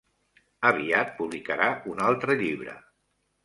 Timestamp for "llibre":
2.43-2.79